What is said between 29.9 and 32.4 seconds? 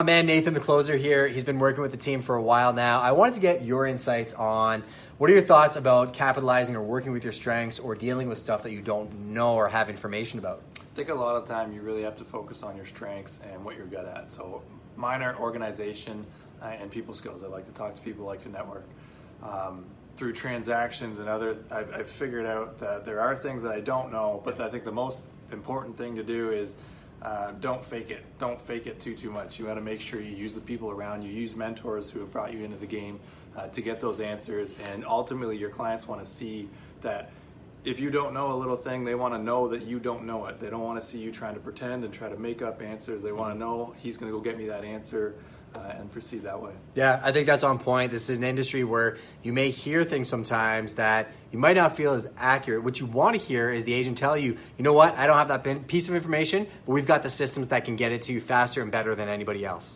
sure you use the people around you. Use mentors who have